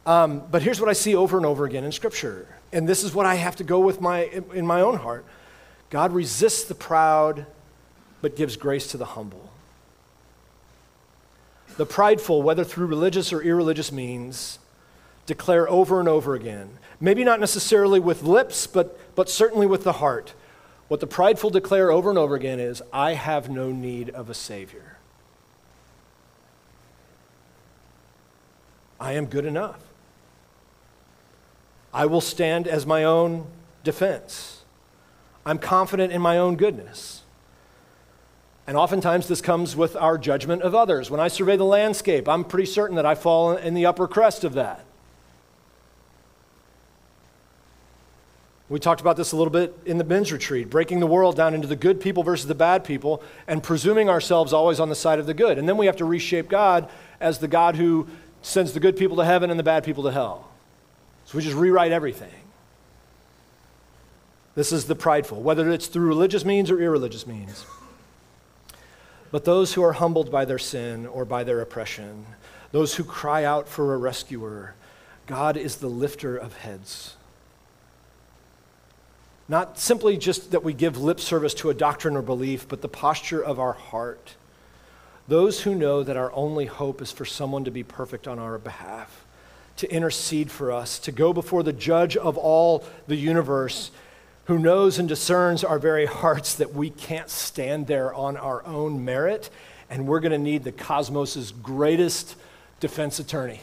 [0.06, 2.48] Um, but here's what I see over and over again in Scripture.
[2.72, 5.26] And this is what I have to go with my, in my own heart
[5.90, 7.46] God resists the proud,
[8.22, 9.52] but gives grace to the humble.
[11.78, 14.60] The prideful, whether through religious or irreligious means,
[15.26, 19.94] declare over and over again, maybe not necessarily with lips, but, but certainly with the
[19.94, 20.34] heart.
[20.88, 24.34] What the prideful declare over and over again is, I have no need of a
[24.34, 24.95] Savior.
[29.00, 29.80] I am good enough.
[31.94, 33.48] I will stand as my own
[33.84, 34.64] defense.
[35.46, 37.22] I'm confident in my own goodness.
[38.68, 41.12] And oftentimes this comes with our judgment of others.
[41.12, 44.44] When I survey the landscape, I'm pretty certain that I fall in the upper crest
[44.44, 44.84] of that.
[48.68, 51.54] We talked about this a little bit in the men's retreat, breaking the world down
[51.54, 55.20] into the good people versus the bad people, and presuming ourselves always on the side
[55.20, 55.60] of the good.
[55.60, 56.90] And then we have to reshape God
[57.20, 58.08] as the God who
[58.46, 60.48] sends the good people to heaven and the bad people to hell.
[61.26, 62.32] So we just rewrite everything.
[64.54, 67.66] This is the prideful, whether it's through religious means or irreligious means.
[69.32, 72.28] But those who are humbled by their sin or by their oppression,
[72.72, 74.76] those who cry out for a rescuer,
[75.26, 77.16] God is the lifter of heads.
[79.50, 82.88] Not simply just that we give lip service to a doctrine or belief, but the
[82.88, 84.36] posture of our heart
[85.28, 88.58] those who know that our only hope is for someone to be perfect on our
[88.58, 89.26] behalf,
[89.78, 93.92] to intercede for us, to go before the judge of all the universe,
[94.46, 99.04] who knows and discerns our very hearts that we can't stand there on our own
[99.04, 99.50] merit,
[99.90, 102.36] and we're going to need the cosmos's greatest
[102.80, 103.62] defense attorney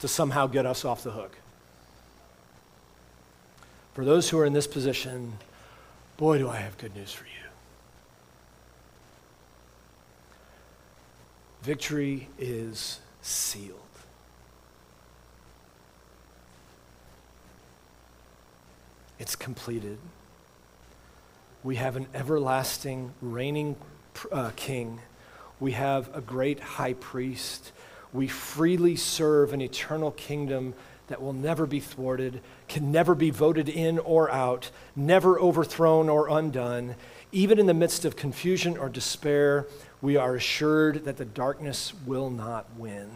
[0.00, 1.38] to somehow get us off the hook.
[3.94, 5.38] For those who are in this position,
[6.16, 7.43] boy, do I have good news for you.
[11.64, 13.78] Victory is sealed.
[19.18, 19.96] It's completed.
[21.62, 23.76] We have an everlasting reigning
[24.30, 25.00] uh, king.
[25.58, 27.72] We have a great high priest.
[28.12, 30.74] We freely serve an eternal kingdom
[31.06, 36.28] that will never be thwarted, can never be voted in or out, never overthrown or
[36.28, 36.96] undone.
[37.32, 39.66] Even in the midst of confusion or despair,
[40.04, 43.10] we are assured that the darkness will not win.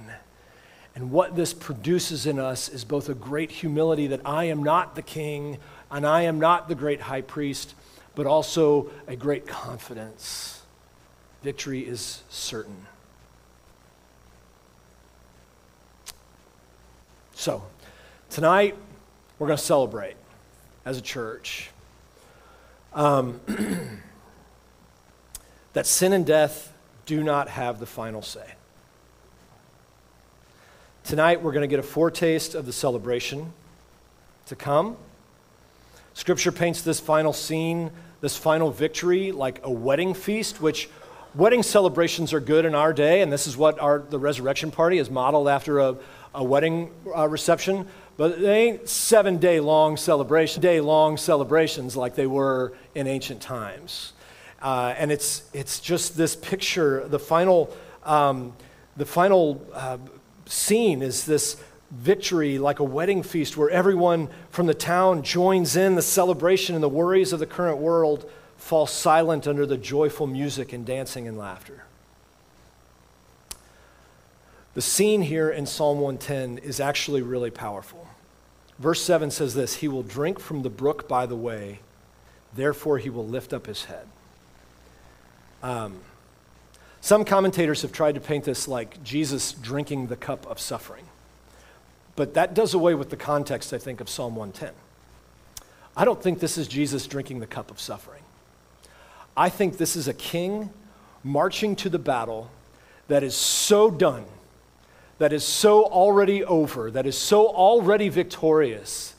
[0.95, 4.95] And what this produces in us is both a great humility that I am not
[4.95, 5.59] the king
[5.91, 7.75] and I am not the great high priest,
[8.15, 10.63] but also a great confidence.
[11.43, 12.87] Victory is certain.
[17.35, 17.65] So,
[18.31, 18.77] tonight
[19.39, 20.17] we're going to celebrate
[20.87, 21.69] as a church
[22.95, 23.43] um,
[25.75, 26.73] that sin and death
[27.09, 28.45] do not have the final say.
[31.05, 33.51] Tonight we're going to get a foretaste of the celebration
[34.45, 34.95] to come.
[36.13, 37.91] Scripture paints this final scene,
[38.21, 40.91] this final victory, like a wedding feast, which
[41.35, 44.99] wedding celebrations are good in our day, and this is what our, the resurrection party
[44.99, 45.97] is modeled after a,
[46.35, 47.87] a wedding uh, reception.
[48.19, 53.41] But they ain't seven day long celebration, day long celebrations like they were in ancient
[53.41, 54.13] times.
[54.61, 58.53] Uh, and it's, it's just this picture, the final, um,
[58.97, 59.99] the final uh,
[60.47, 61.57] scene is this
[61.91, 66.85] victory like a wedding feast where everyone from the town joins in the celebration and
[66.85, 71.39] the worries of the current world fall silent under the joyful music and dancing and
[71.39, 71.85] laughter.
[74.75, 78.07] The scene here in Psalm 110 is actually really powerful.
[78.79, 81.81] Verse 7 says this He will drink from the brook by the way,
[82.55, 84.07] therefore he will lift up his head.
[85.63, 86.01] Um,
[87.01, 91.05] some commentators have tried to paint this like Jesus drinking the cup of suffering.
[92.17, 94.75] But that does away with the context, I think, of Psalm 110.
[95.97, 98.23] I don't think this is Jesus drinking the cup of suffering.
[99.37, 100.71] I think this is a king
[101.23, 102.51] marching to the battle
[103.07, 104.25] that is so done,
[105.19, 109.15] that is so already over, that is so already victorious,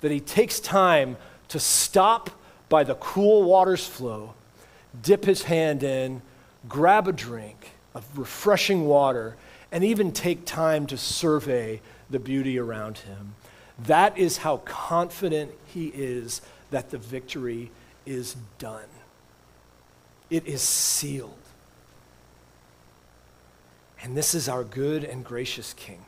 [0.00, 1.16] that he takes time
[1.48, 2.30] to stop
[2.68, 4.34] by the cool water's flow,
[5.02, 6.22] dip his hand in,
[6.68, 9.36] grab a drink of refreshing water,
[9.72, 11.80] and even take time to survey
[12.10, 13.34] the beauty around him.
[13.86, 16.40] That is how confident he is
[16.70, 17.70] that the victory
[18.06, 18.84] is done.
[20.30, 21.34] It is sealed.
[24.02, 26.04] And this is our good and gracious King.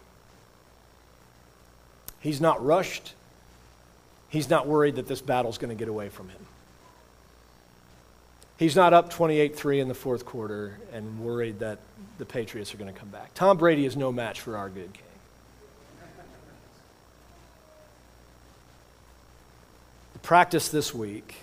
[2.21, 3.15] He's not rushed.
[4.29, 6.46] He's not worried that this battle's going to get away from him.
[8.59, 11.79] He's not up 28 3 in the fourth quarter and worried that
[12.19, 13.35] the Patriots are going to come back.
[13.35, 15.03] Tom Brady is no match for our good King.
[20.15, 21.37] The practice this week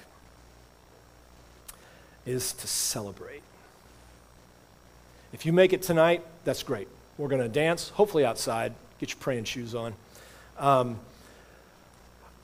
[2.25, 3.43] is to celebrate.
[5.33, 6.87] If you make it tonight, that's great.
[7.17, 8.73] We're going to dance, hopefully outside.
[8.99, 9.93] Get your praying shoes on.
[10.57, 10.99] Um,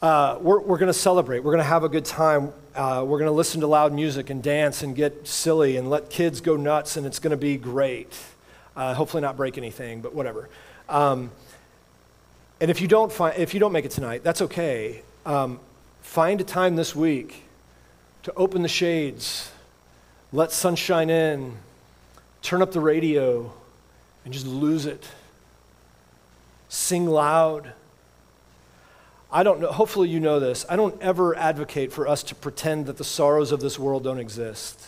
[0.01, 1.39] uh, we're, we're going to celebrate.
[1.39, 2.53] We're going to have a good time.
[2.75, 6.09] Uh, we're going to listen to loud music and dance and get silly and let
[6.09, 8.17] kids go nuts, and it's going to be great.
[8.75, 10.49] Uh, hopefully, not break anything, but whatever.
[10.87, 11.31] Um,
[12.61, 15.01] and if you don't find, if you don't make it tonight, that's okay.
[15.25, 15.59] Um,
[16.09, 17.43] Find a time this week
[18.23, 19.51] to open the shades,
[20.33, 21.55] let sunshine in,
[22.41, 23.53] turn up the radio,
[24.25, 25.07] and just lose it.
[26.67, 27.73] Sing loud.
[29.31, 30.65] I don't know, hopefully you know this.
[30.69, 34.19] I don't ever advocate for us to pretend that the sorrows of this world don't
[34.19, 34.87] exist.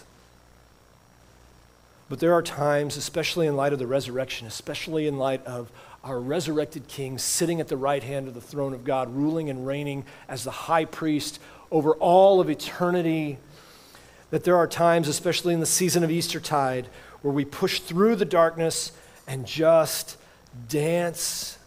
[2.10, 5.72] But there are times, especially in light of the resurrection, especially in light of
[6.04, 9.66] our resurrected King sitting at the right hand of the throne of God, ruling and
[9.66, 11.40] reigning as the high priest
[11.70, 13.38] over all of eternity.
[14.32, 16.88] That there are times, especially in the season of Eastertide,
[17.22, 18.92] where we push through the darkness
[19.28, 20.18] and just
[20.68, 21.58] dance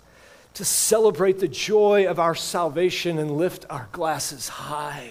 [0.54, 5.10] to celebrate the joy of our salvation and lift our glasses high.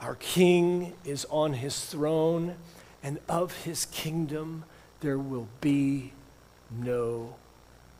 [0.00, 2.56] Our King is on his throne,
[3.02, 4.64] and of his kingdom
[5.00, 6.12] there will be
[6.70, 7.36] no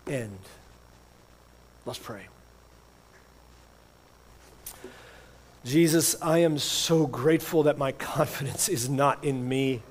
[0.07, 0.39] end.
[1.85, 2.27] Let's pray.
[5.65, 9.83] Jesus, I am so grateful that my confidence is not in me.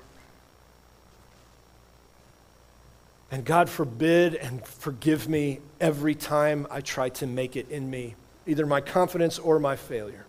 [3.30, 8.14] And God forbid and forgive me every time I try to make it in me,
[8.46, 10.26] either my confidence or my failure.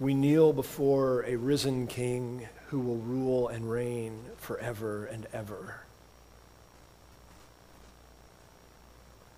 [0.00, 5.80] We kneel before a risen King who will rule and reign forever and ever.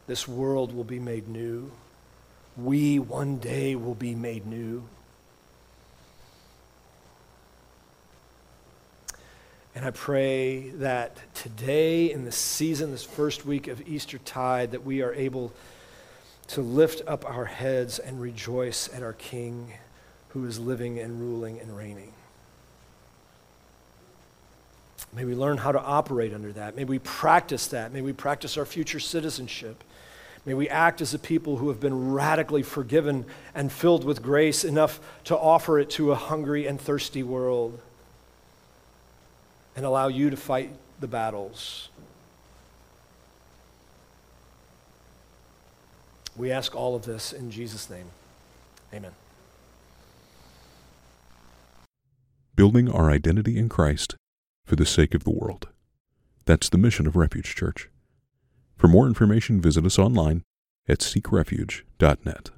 [0.07, 1.71] This world will be made new.
[2.57, 4.83] We one day will be made new.
[9.81, 14.85] And I pray that today, in this season, this first week of Easter tide, that
[14.85, 15.55] we are able
[16.49, 19.73] to lift up our heads and rejoice at our King
[20.29, 22.13] who is living and ruling and reigning.
[25.15, 26.77] May we learn how to operate under that.
[26.77, 27.91] May we practice that.
[27.91, 29.83] May we practice our future citizenship.
[30.45, 33.25] May we act as a people who have been radically forgiven
[33.55, 37.81] and filled with grace enough to offer it to a hungry and thirsty world
[39.77, 41.89] and allow you to fight the battles.
[46.37, 48.07] We ask all of this in Jesus' name.
[48.95, 49.13] Amen.
[52.55, 54.17] Building our identity in Christ
[54.65, 55.69] for the sake of the world.
[56.47, 57.89] That's the mission of Refuge Church.
[58.77, 60.43] For more information, visit us online
[60.89, 62.51] at seekrefuge.net.